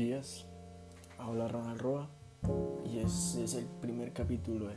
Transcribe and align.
días. 0.00 0.46
Habla 1.18 1.46
Ronald 1.46 1.78
Roa 1.78 2.08
y 2.86 3.00
este 3.00 3.44
es 3.44 3.54
el 3.54 3.66
primer 3.82 4.14
capítulo 4.14 4.68
de 4.68 4.76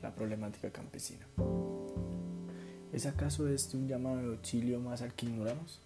la 0.00 0.14
problemática 0.14 0.70
campesina. 0.70 1.26
¿Es 2.90 3.04
acaso 3.04 3.46
este 3.48 3.76
un 3.76 3.86
llamado 3.86 4.16
de 4.16 4.28
auxilio 4.28 4.80
más 4.80 5.02
al 5.02 5.12
que 5.12 5.26
ignoramos? 5.26 5.82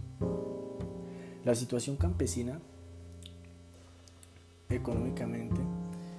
La 1.45 1.57
situación 1.57 1.97
campesina 1.97 2.61
económicamente 4.69 5.61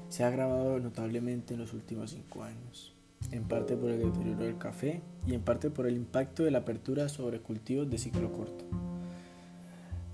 se 0.09 0.25
ha 0.25 0.27
agravado 0.27 0.77
notablemente 0.79 1.53
en 1.53 1.61
los 1.61 1.71
últimos 1.71 2.11
cinco 2.11 2.43
años, 2.43 2.93
en 3.31 3.45
parte 3.45 3.77
por 3.77 3.91
el 3.91 3.99
deterioro 3.99 4.43
del 4.43 4.57
café 4.57 5.01
y 5.25 5.35
en 5.35 5.41
parte 5.41 5.69
por 5.69 5.87
el 5.87 5.95
impacto 5.95 6.43
de 6.43 6.51
la 6.51 6.59
apertura 6.59 7.07
sobre 7.07 7.39
cultivos 7.39 7.89
de 7.89 7.97
ciclo 7.97 8.33
corto. 8.33 8.65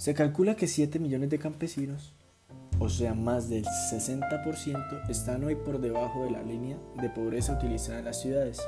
Se 0.05 0.13
calcula 0.13 0.55
que 0.55 0.67
7 0.67 0.99
millones 0.99 1.31
de 1.31 1.39
campesinos, 1.39 2.13
o 2.77 2.89
sea 2.89 3.15
más 3.15 3.49
del 3.49 3.65
60%, 3.65 5.09
están 5.09 5.43
hoy 5.43 5.55
por 5.55 5.81
debajo 5.81 6.25
de 6.25 6.29
la 6.29 6.43
línea 6.43 6.77
de 7.01 7.09
pobreza 7.09 7.53
utilizada 7.53 7.97
en 7.97 8.05
las 8.05 8.21
ciudades. 8.21 8.61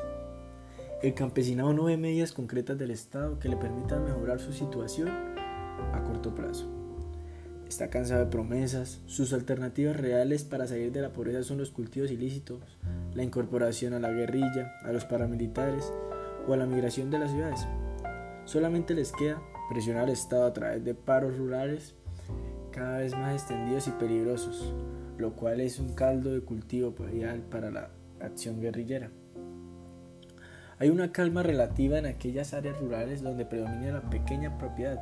El 1.04 1.14
campesinado 1.14 1.74
no 1.74 1.84
ve 1.84 1.96
medidas 1.96 2.32
concretas 2.32 2.80
del 2.80 2.90
Estado 2.90 3.38
que 3.38 3.50
le 3.50 3.56
permitan 3.56 4.04
mejorar 4.04 4.40
su 4.40 4.52
situación 4.52 5.10
a 5.10 6.04
corto 6.04 6.34
plazo. 6.34 6.72
Está 7.70 7.92
cansado 7.92 8.26
de 8.26 8.32
promesas, 8.32 9.02
sus 9.06 9.32
alternativas 9.32 9.96
reales 9.96 10.44
para 10.44 10.66
salir 10.66 10.92
de 10.92 11.02
la 11.02 11.14
pobreza 11.14 11.44
son 11.44 11.60
los 11.60 11.70
cultivos 11.70 12.10
ilícitos, 12.10 12.80
la 13.14 13.22
incorporación 13.22 13.94
a 13.94 14.00
la 14.00 14.10
guerrilla, 14.10 14.74
a 14.84 14.92
los 14.92 15.06
paramilitares 15.06 15.94
o 16.48 16.54
a 16.54 16.58
la 16.58 16.66
migración 16.66 17.12
de 17.12 17.20
las 17.20 17.30
ciudades. 17.30 17.68
Solamente 18.46 18.96
les 18.96 19.12
queda 19.12 19.40
presionar 19.70 20.04
al 20.04 20.10
Estado 20.10 20.46
a 20.46 20.54
través 20.54 20.84
de 20.84 20.96
paros 20.96 21.38
rurales 21.38 21.96
cada 22.72 23.00
vez 23.00 23.14
más 23.14 23.34
extendidos 23.34 23.88
y 23.88 23.92
peligrosos, 23.92 24.74
lo 25.18 25.34
cual 25.36 25.62
es 25.62 25.80
un 25.80 25.94
caldo 25.94 26.32
de 26.32 26.42
cultivo 26.42 26.94
para 27.50 27.72
la 27.72 27.90
acción 28.20 28.62
guerrillera. 28.62 29.10
Hay 30.80 30.90
una 30.90 31.12
calma 31.12 31.42
relativa 31.42 31.98
en 31.98 32.06
aquellas 32.06 32.54
áreas 32.54 32.80
rurales 32.80 33.24
donde 33.24 33.46
predomina 33.46 33.94
la 33.94 34.10
pequeña 34.10 34.60
propiedad, 34.60 35.02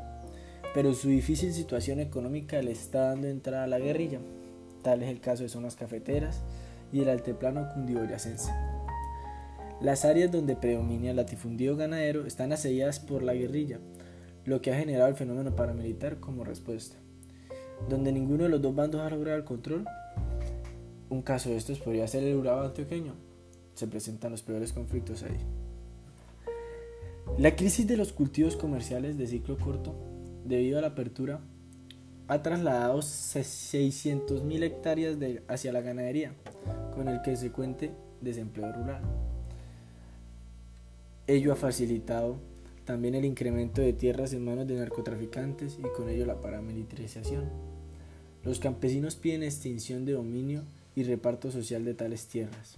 pero 0.73 0.94
su 0.94 1.09
difícil 1.09 1.52
situación 1.52 2.00
económica 2.00 2.61
le 2.61 2.72
está 2.72 3.09
dando 3.09 3.27
entrada 3.27 3.66
a 3.66 3.67
la 3.67 3.79
guerrilla. 3.79 4.19
Tal 4.83 5.03
es 5.03 5.09
el 5.09 5.19
caso 5.19 5.44
de 5.44 5.50
zonas 5.50 5.75
cafeteras 5.75 6.44
y 6.94 7.02
el 7.02 7.09
altiplano 7.09 7.67
cundiboyacense. 7.73 8.53
Las 9.81 10.05
áreas 10.05 10.31
donde 10.31 10.55
predomina 10.55 11.09
el 11.09 11.17
latifundio 11.17 11.75
ganadero 11.75 12.25
están 12.25 12.53
asediadas 12.53 13.02
por 13.02 13.22
la 13.22 13.33
guerrilla, 13.33 13.79
lo 14.45 14.61
que 14.61 14.71
ha 14.71 14.77
generado 14.77 15.09
el 15.09 15.15
fenómeno 15.15 15.55
paramilitar 15.55 16.19
como 16.19 16.43
respuesta. 16.43 16.95
Donde 17.89 18.11
ninguno 18.11 18.43
de 18.43 18.49
los 18.49 18.61
dos 18.61 18.75
bandos 18.75 19.01
ha 19.01 19.09
logrado 19.09 19.38
el 19.38 19.43
control, 19.43 19.85
un 21.09 21.21
caso 21.21 21.49
de 21.49 21.57
estos 21.57 21.79
podría 21.79 22.07
ser 22.07 22.23
el 22.23 22.35
Urabá 22.35 22.66
antioqueño. 22.66 23.13
Se 23.73 23.88
presentan 23.88 24.31
los 24.31 24.43
peores 24.43 24.71
conflictos 24.71 25.23
ahí. 25.23 25.38
La 27.38 27.55
crisis 27.55 27.85
de 27.88 27.97
los 27.97 28.13
cultivos 28.13 28.55
comerciales 28.55 29.17
de 29.17 29.27
ciclo 29.27 29.57
corto, 29.57 29.93
debido 30.45 30.77
a 30.77 30.81
la 30.81 30.88
apertura, 30.88 31.41
ha 32.27 32.41
trasladado 32.41 32.99
600.000 32.99 34.63
hectáreas 34.63 35.17
hacia 35.47 35.73
la 35.73 35.81
ganadería, 35.81 36.33
con 36.93 37.07
el 37.07 37.21
que 37.21 37.35
se 37.35 37.51
cuente 37.51 37.91
desempleo 38.21 38.71
rural. 38.71 39.01
Ello 41.28 41.51
ha 41.51 41.55
facilitado 41.55 42.38
también 42.85 43.16
el 43.16 43.25
incremento 43.25 43.81
de 43.81 43.94
tierras 43.94 44.34
en 44.34 44.46
manos 44.46 44.68
de 44.68 44.75
narcotraficantes 44.75 45.78
y 45.79 45.97
con 45.97 46.09
ello 46.09 46.25
la 46.25 46.40
paramilitarización. 46.40 47.50
Los 48.44 48.59
campesinos 48.59 49.16
piden 49.16 49.44
extinción 49.44 50.06
de 50.06 50.13
dominio 50.13 50.63
y 50.96 51.03
reparto 51.03 51.51
social 51.51 51.84
de 51.84 51.96
tales 51.96 52.28
tierras. 52.28 52.78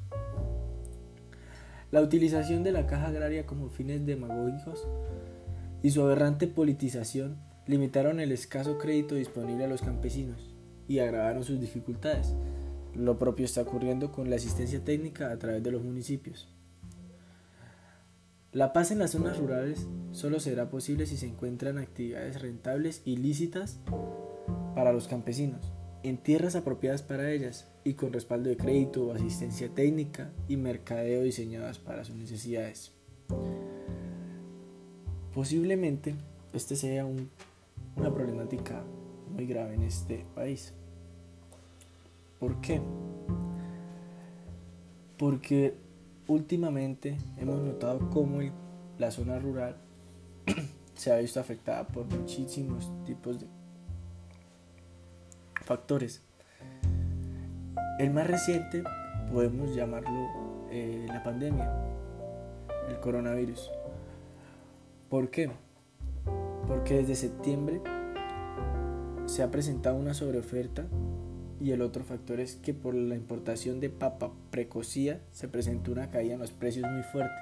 La 1.91 2.01
utilización 2.01 2.63
de 2.63 2.71
la 2.71 2.87
caja 2.87 3.07
agraria 3.07 3.45
como 3.45 3.69
fines 3.69 4.05
demagógicos 4.05 4.87
y 5.83 5.91
su 5.91 6.01
aberrante 6.01 6.47
politización 6.47 7.37
limitaron 7.65 8.19
el 8.19 8.31
escaso 8.31 8.77
crédito 8.77 9.15
disponible 9.15 9.65
a 9.65 9.67
los 9.67 9.81
campesinos 9.81 10.55
y 10.87 10.99
agravaron 10.99 11.43
sus 11.43 11.59
dificultades. 11.59 12.33
Lo 12.95 13.19
propio 13.19 13.45
está 13.45 13.61
ocurriendo 13.61 14.11
con 14.11 14.29
la 14.29 14.37
asistencia 14.37 14.83
técnica 14.83 15.31
a 15.31 15.37
través 15.37 15.61
de 15.61 15.71
los 15.71 15.83
municipios. 15.83 16.47
La 18.57 18.73
paz 18.73 18.89
en 18.89 18.97
las 18.97 19.11
zonas 19.11 19.37
rurales 19.37 19.85
solo 20.13 20.39
será 20.39 20.71
posible 20.71 21.05
si 21.05 21.15
se 21.15 21.27
encuentran 21.27 21.77
actividades 21.77 22.41
rentables 22.41 23.03
y 23.05 23.17
lícitas 23.17 23.79
para 24.73 24.91
los 24.91 25.07
campesinos, 25.07 25.71
en 26.01 26.17
tierras 26.17 26.55
apropiadas 26.55 27.03
para 27.03 27.31
ellas 27.31 27.67
y 27.83 27.93
con 27.93 28.11
respaldo 28.11 28.49
de 28.49 28.57
crédito 28.57 29.05
o 29.05 29.13
asistencia 29.13 29.69
técnica 29.69 30.31
y 30.47 30.57
mercadeo 30.57 31.21
diseñadas 31.21 31.77
para 31.77 32.03
sus 32.03 32.15
necesidades. 32.15 32.93
Posiblemente 35.35 36.15
este 36.51 36.75
sea 36.75 37.05
una 37.05 38.11
problemática 38.11 38.83
muy 39.35 39.45
grave 39.45 39.75
en 39.75 39.83
este 39.83 40.25
país. 40.33 40.73
¿Por 42.39 42.59
qué? 42.61 42.81
Porque 45.15 45.75
últimamente 46.27 47.17
hemos 47.37 47.61
notado 47.61 48.09
cómo 48.09 48.39
la 48.97 49.11
zona 49.11 49.39
rural 49.39 49.77
se 50.95 51.11
ha 51.11 51.17
visto 51.17 51.39
afectada 51.39 51.87
por 51.87 52.05
muchísimos 52.05 52.91
tipos 53.05 53.39
de 53.39 53.47
factores. 55.63 56.23
El 57.99 58.11
más 58.11 58.27
reciente 58.27 58.83
podemos 59.31 59.75
llamarlo 59.75 60.67
eh, 60.71 61.05
la 61.07 61.23
pandemia, 61.23 61.69
el 62.89 62.99
coronavirus. 62.99 63.71
¿Por 65.09 65.29
qué? 65.29 65.49
Porque 66.67 66.95
desde 66.95 67.15
septiembre 67.15 67.81
se 69.25 69.43
ha 69.43 69.51
presentado 69.51 69.95
una 69.95 70.13
sobreoferta 70.13 70.85
y 71.59 71.71
el 71.71 71.81
otro 71.81 72.03
factor 72.03 72.39
es 72.39 72.55
que 72.55 72.73
por 72.73 72.93
la 72.93 73.15
importación 73.15 73.79
de 73.79 73.89
papa 73.89 74.31
precocida 74.51 75.19
se 75.31 75.47
presentó 75.47 75.91
una 75.91 76.09
caída 76.09 76.35
en 76.35 76.39
los 76.39 76.51
precios 76.51 76.89
muy 76.89 77.03
fuerte, 77.03 77.35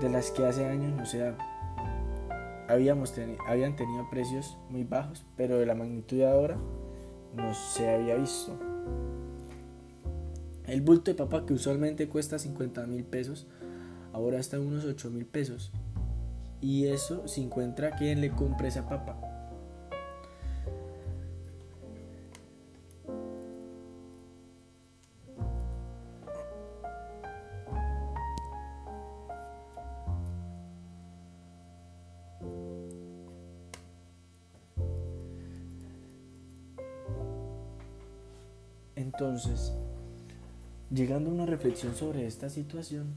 de 0.00 0.08
las 0.08 0.30
que 0.30 0.46
hace 0.46 0.64
años 0.64 0.92
no 0.96 1.04
se 1.04 1.18
da. 1.18 1.36
Habíamos 2.68 3.12
habían 3.46 3.76
tenido 3.76 4.08
precios 4.10 4.56
muy 4.70 4.84
bajos, 4.84 5.24
pero 5.36 5.58
de 5.58 5.66
la 5.66 5.74
magnitud 5.74 6.16
de 6.16 6.26
ahora 6.26 6.56
no 7.36 7.52
se 7.54 7.90
había 7.90 8.16
visto. 8.16 8.58
El 10.66 10.80
bulto 10.80 11.10
de 11.10 11.16
papa 11.16 11.44
que 11.44 11.52
usualmente 11.52 12.08
cuesta 12.08 12.38
50 12.38 12.86
mil 12.86 13.04
pesos, 13.04 13.46
ahora 14.14 14.38
está 14.38 14.56
en 14.56 14.66
unos 14.66 14.86
8 14.86 15.10
mil 15.10 15.26
pesos. 15.26 15.72
Y 16.62 16.86
eso 16.86 17.28
se 17.28 17.42
encuentra 17.42 17.96
quien 17.96 18.22
le 18.22 18.30
compre 18.30 18.68
esa 18.68 18.88
papa. 18.88 19.33
Entonces, 39.14 39.72
llegando 40.90 41.30
a 41.30 41.34
una 41.34 41.46
reflexión 41.46 41.94
sobre 41.94 42.26
esta 42.26 42.50
situación, 42.50 43.14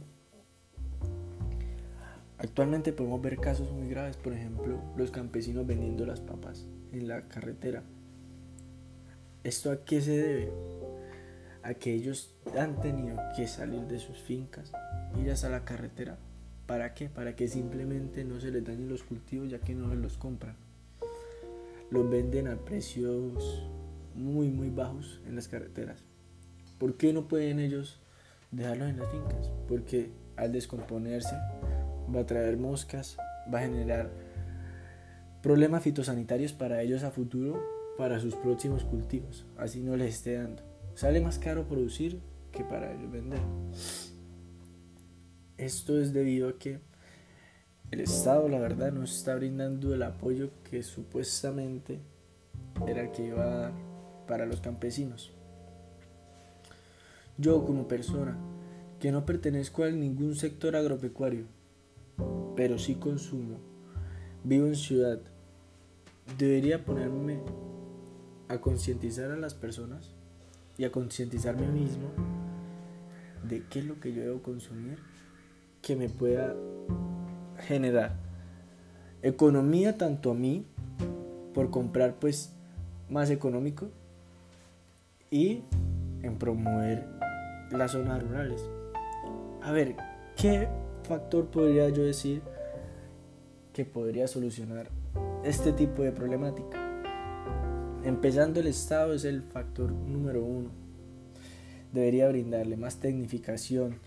actualmente 2.38 2.94
podemos 2.94 3.20
ver 3.20 3.38
casos 3.38 3.72
muy 3.72 3.90
graves, 3.90 4.16
por 4.16 4.34
ejemplo, 4.34 4.80
los 4.96 5.10
campesinos 5.10 5.66
vendiendo 5.66 6.06
las 6.06 6.20
papas 6.20 6.68
en 6.92 7.08
la 7.08 7.28
carretera. 7.28 7.82
¿Esto 9.44 9.72
a 9.72 9.84
qué 9.86 10.00
se 10.00 10.12
debe? 10.12 10.52
A 11.64 11.74
que 11.74 11.96
ellos 11.96 12.36
han 12.56 12.80
tenido 12.80 13.18
que 13.36 13.48
salir 13.48 13.88
de 13.88 13.98
sus 13.98 14.20
fincas, 14.20 14.72
ir 15.20 15.32
hasta 15.32 15.50
la 15.50 15.66
carretera. 15.66 16.20
¿Para 16.68 16.94
qué? 16.94 17.10
Para 17.10 17.36
que 17.36 17.48
simplemente 17.48 18.24
no 18.24 18.40
se 18.40 18.52
les 18.52 18.64
dañen 18.64 18.88
los 18.88 19.02
cultivos 19.02 19.50
ya 19.50 19.58
que 19.58 19.74
no 19.74 19.96
los 19.96 20.16
compran. 20.20 20.58
Los 21.90 22.08
venden 22.08 22.50
a 22.50 22.58
precios 22.58 23.68
muy 24.18 24.50
muy 24.50 24.70
bajos 24.70 25.22
en 25.26 25.36
las 25.36 25.48
carreteras. 25.48 26.04
¿Por 26.78 26.98
qué 26.98 27.14
no 27.14 27.28
pueden 27.28 27.60
ellos 27.60 28.00
dejarlos 28.52 28.90
en 28.90 29.00
las 29.00 29.10
fincas? 29.10 29.52
Porque 29.68 30.12
al 30.36 30.52
descomponerse 30.52 31.36
va 32.14 32.22
a 32.22 32.26
traer 32.26 32.58
moscas, 32.58 33.18
va 33.54 33.60
a 33.60 33.64
generar 33.64 34.10
problemas 35.42 35.84
fitosanitarios 35.84 36.54
para 36.54 36.82
ellos 36.82 37.04
a 37.04 37.12
futuro, 37.12 37.64
para 37.98 38.20
sus 38.20 38.36
próximos 38.36 38.84
cultivos. 38.84 39.46
Así 39.58 39.82
no 39.82 39.96
les 39.96 40.16
esté 40.16 40.36
dando. 40.36 40.62
Sale 40.94 41.22
más 41.22 41.40
caro 41.40 41.68
producir 41.68 42.20
que 42.52 42.64
para 42.64 42.92
ellos 42.94 43.12
vender. 43.12 43.40
Esto 45.58 46.00
es 46.00 46.14
debido 46.14 46.50
a 46.50 46.60
que 46.60 46.80
el 47.90 48.02
Estado, 48.02 48.50
la 48.50 48.60
verdad, 48.60 48.92
no 48.92 49.04
está 49.04 49.36
brindando 49.36 49.94
el 49.94 50.04
apoyo 50.04 50.50
que 50.70 50.84
supuestamente 50.84 52.00
era 52.86 53.02
el 53.02 53.12
que 53.12 53.28
iba 53.28 53.44
a 53.44 53.58
dar 53.58 53.87
para 54.28 54.46
los 54.46 54.62
campesinos. 54.62 55.32
Yo 57.38 57.66
como 57.66 57.88
persona 57.88 58.38
que 59.00 59.12
no 59.12 59.26
pertenezco 59.26 59.84
a 59.84 59.90
ningún 59.92 60.36
sector 60.36 60.76
agropecuario, 60.76 61.46
pero 62.56 62.80
sí 62.80 62.96
consumo, 62.96 63.58
vivo 64.44 64.68
en 64.68 64.76
ciudad, 64.76 65.20
debería 66.38 66.84
ponerme 66.84 67.40
a 68.50 68.60
concientizar 68.60 69.32
a 69.32 69.38
las 69.38 69.54
personas 69.54 70.12
y 70.78 70.86
a 70.86 70.92
concientizarme 70.92 71.68
mismo 71.68 72.10
de 73.48 73.64
qué 73.70 73.80
es 73.80 73.86
lo 73.86 74.00
que 74.00 74.14
yo 74.14 74.22
debo 74.24 74.42
consumir 74.42 74.98
que 75.82 75.96
me 75.96 76.10
pueda 76.10 76.56
generar 77.60 78.16
economía 79.22 79.98
tanto 79.98 80.32
a 80.32 80.34
mí 80.34 80.66
por 81.54 81.70
comprar 81.70 82.16
pues 82.20 82.54
más 83.10 83.30
económico 83.30 83.90
y 85.30 85.64
en 86.22 86.38
promover 86.38 87.06
las 87.72 87.92
zonas 87.92 88.22
rurales. 88.22 88.62
A 89.62 89.72
ver, 89.72 89.96
¿qué 90.36 90.68
factor 91.04 91.48
podría 91.48 91.90
yo 91.90 92.04
decir 92.04 92.42
que 93.74 93.86
podría 93.86 94.28
solucionar 94.28 94.90
este 95.44 95.74
tipo 95.74 96.04
de 96.04 96.12
problemática? 96.12 96.78
Empezando 98.04 98.60
el 98.60 98.68
Estado 98.68 99.14
es 99.14 99.26
el 99.26 99.42
factor 99.42 99.92
número 99.92 100.44
uno. 100.44 100.70
Debería 101.92 102.30
brindarle 102.30 102.78
más 102.78 103.00
tecnificación, 103.00 104.00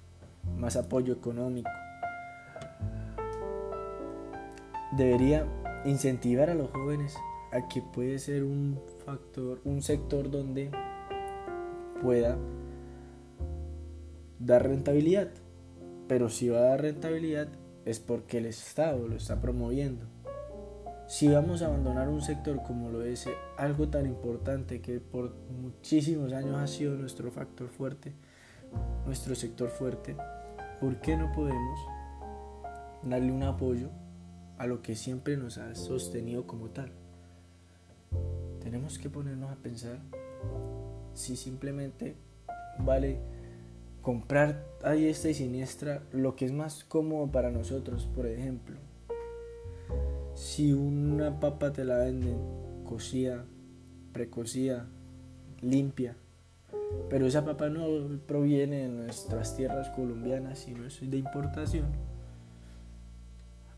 más 0.56 0.76
apoyo 0.76 1.12
económico. 1.12 1.70
Debería 4.96 5.46
incentivar 5.84 6.50
a 6.50 6.55
los 6.55 6.70
jóvenes 6.70 7.14
a 7.52 7.69
que 7.69 7.82
puede 7.82 8.19
ser 8.19 8.44
un 8.44 8.81
factor, 9.05 9.61
un 9.64 9.82
sector 9.82 10.31
donde 10.31 10.70
pueda 12.00 12.37
dar 14.38 14.67
rentabilidad. 14.67 15.29
Pero 16.08 16.29
si 16.29 16.49
va 16.49 16.58
a 16.58 16.62
dar 16.62 16.82
rentabilidad 16.82 17.49
es 17.85 18.00
porque 18.00 18.38
el 18.38 18.47
Estado 18.47 19.06
lo 19.06 19.17
está 19.17 19.41
promoviendo. 19.41 20.06
Si 21.06 21.29
vamos 21.29 21.62
a 21.62 21.67
abandonar 21.67 22.08
un 22.08 22.23
sector 22.23 22.62
como 22.62 22.88
lo 22.88 23.02
es 23.02 23.29
algo 23.56 23.88
tan 23.88 24.06
importante 24.06 24.81
que 24.81 25.00
por 25.00 25.35
muchísimos 25.61 26.32
años 26.32 26.56
ha 26.56 26.67
sido 26.69 26.94
nuestro 26.94 27.32
factor 27.32 27.69
fuerte, 27.69 28.12
nuestro 29.06 29.35
sector 29.35 29.70
fuerte, 29.70 30.14
¿por 30.81 31.00
qué 31.00 31.17
no 31.17 31.32
podemos 31.32 31.81
darle 33.03 33.32
un 33.32 33.43
apoyo 33.43 33.88
a 34.56 34.67
lo 34.67 34.82
que 34.82 34.94
siempre 34.94 35.37
nos 35.37 35.58
ha 35.58 35.75
sostenido 35.75 36.46
como 36.46 36.69
tal? 36.69 36.93
Tenemos 38.61 38.99
que 38.99 39.11
ponernos 39.11 39.50
a 39.50 39.56
pensar 39.56 39.99
si 41.15 41.37
simplemente 41.37 42.17
vale 42.79 43.19
comprar 44.03 44.65
a 44.83 44.93
diestra 44.93 45.31
y 45.31 45.35
siniestra 45.35 46.03
lo 46.12 46.37
que 46.37 46.47
es 46.47 46.53
más 46.53 46.85
cómodo 46.85 47.31
para 47.31 47.51
nosotros, 47.51 48.09
por 48.15 48.27
ejemplo. 48.27 48.77
Si 50.35 50.73
una 50.73 51.39
papa 51.41 51.73
te 51.73 51.85
la 51.85 51.99
venden 51.99 52.39
cocida, 52.85 53.45
precocida, 54.12 54.89
limpia, 55.61 56.17
pero 57.09 57.27
esa 57.27 57.45
papa 57.45 57.69
no 57.69 57.87
proviene 58.27 58.83
de 58.83 58.89
nuestras 58.89 59.56
tierras 59.56 59.91
colombianas, 59.91 60.61
sino 60.61 60.87
es 60.87 60.99
de 61.09 61.17
importación, 61.17 61.87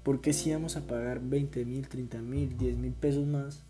¿por 0.03 0.21
qué 0.21 0.33
si 0.33 0.53
vamos 0.53 0.77
a 0.77 0.87
pagar 0.87 1.21
20 1.21 1.65
mil, 1.65 1.89
30 1.89 2.19
mil, 2.19 2.57
10 2.57 2.77
mil 2.77 2.93
pesos 2.93 3.27
más 3.27 3.65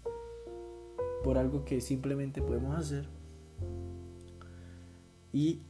por 1.25 1.39
algo 1.39 1.65
que 1.65 1.81
simplemente 1.81 2.43
podemos 2.43 2.77
hacer? 2.77 3.22
Y 5.33 5.61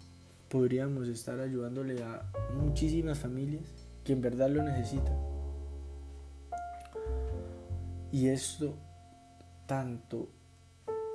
podríamos 0.49 1.09
estar 1.09 1.41
ayudándole 1.41 2.03
a 2.03 2.31
muchísimas 2.57 3.19
familias 3.19 3.65
que 4.05 4.13
en 4.13 4.21
verdad 4.21 4.51
lo 4.51 4.63
necesitan. 4.63 5.17
Y 8.11 8.29
esto 8.29 8.77
tanto 9.67 10.29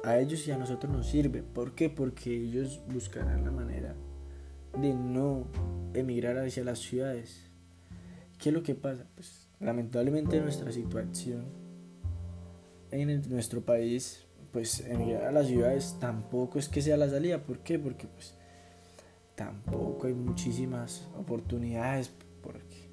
a 0.04 0.18
ellos 0.18 0.48
y 0.48 0.52
a 0.52 0.58
nosotros 0.58 0.92
nos 0.92 1.08
sirve. 1.08 1.44
¿Por 1.44 1.76
qué? 1.76 1.90
Porque 1.90 2.34
ellos 2.34 2.82
buscarán 2.92 3.44
la 3.44 3.52
manera 3.52 3.94
de 4.80 4.94
no 4.94 5.48
emigrar 5.94 6.38
hacia 6.38 6.64
las 6.64 6.80
ciudades. 6.80 7.52
¿Qué 8.40 8.50
es 8.50 8.56
lo 8.56 8.64
que 8.64 8.76
pasa? 8.76 9.06
Pues 9.16 9.48
lamentablemente 9.60 10.40
nuestra 10.40 10.72
situación 10.72 11.46
en 12.92 13.30
nuestro 13.30 13.62
país, 13.62 14.26
pues 14.52 14.80
emigrar 14.82 15.26
a 15.26 15.32
las 15.32 15.48
ciudades 15.48 15.98
tampoco 16.00 16.58
es 16.58 16.70
que 16.70 16.82
sea 16.82 16.98
la 16.98 17.10
salida. 17.10 17.44
¿Por 17.44 17.60
qué? 17.60 17.78
Porque 17.78 18.08
pues 18.08 18.37
tampoco 19.38 20.08
hay 20.08 20.16
muchísimas 20.16 21.08
oportunidades 21.16 22.12
porque 22.42 22.90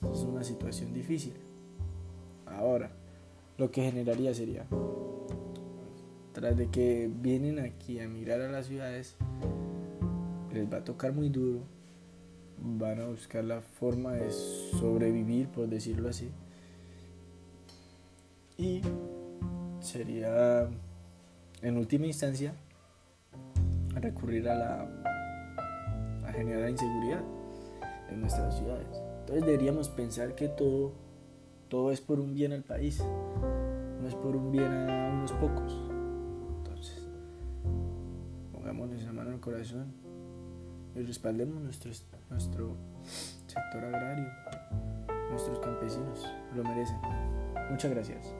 pues, 0.00 0.16
es 0.20 0.24
una 0.24 0.44
situación 0.44 0.94
difícil. 0.94 1.34
Ahora, 2.46 2.92
lo 3.58 3.70
que 3.72 3.82
generaría 3.82 4.32
sería, 4.32 4.64
tras 6.32 6.56
de 6.56 6.68
que 6.68 7.10
vienen 7.12 7.58
aquí 7.58 7.98
a 7.98 8.08
mirar 8.08 8.40
a 8.42 8.48
las 8.48 8.66
ciudades, 8.66 9.16
les 10.52 10.72
va 10.72 10.78
a 10.78 10.84
tocar 10.84 11.12
muy 11.12 11.28
duro, 11.30 11.62
van 12.58 13.00
a 13.00 13.06
buscar 13.06 13.42
la 13.42 13.60
forma 13.60 14.12
de 14.12 14.30
sobrevivir, 14.30 15.48
por 15.48 15.66
decirlo 15.66 16.10
así. 16.10 16.30
Y 18.56 18.82
sería, 19.80 20.68
en 21.60 21.76
última 21.76 22.06
instancia, 22.06 22.54
recurrir 24.02 24.48
a 24.48 24.54
la 24.54 24.88
a 26.26 26.32
generar 26.32 26.68
inseguridad 26.68 27.22
en 28.10 28.20
nuestras 28.20 28.56
ciudades. 28.56 29.02
Entonces 29.20 29.44
deberíamos 29.46 29.88
pensar 29.88 30.34
que 30.34 30.48
todo, 30.48 30.92
todo 31.68 31.92
es 31.92 32.00
por 32.00 32.20
un 32.20 32.34
bien 32.34 32.52
al 32.52 32.62
país, 32.62 33.02
no 34.00 34.08
es 34.08 34.14
por 34.14 34.36
un 34.36 34.50
bien 34.50 34.72
a 34.72 35.10
unos 35.12 35.32
pocos. 35.32 35.80
Entonces, 36.58 37.06
pongámonos 38.52 39.02
la 39.02 39.12
mano 39.12 39.30
en 39.30 39.34
el 39.34 39.40
corazón 39.40 39.92
y 40.94 41.02
respaldemos 41.02 41.62
nuestro, 41.62 41.92
nuestro 42.30 42.76
sector 43.46 43.84
agrario, 43.84 44.28
nuestros 45.30 45.58
campesinos, 45.60 46.28
lo 46.54 46.64
merecen. 46.64 46.98
Muchas 47.70 47.90
gracias. 47.90 48.34